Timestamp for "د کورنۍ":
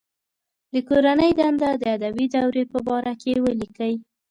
0.73-1.31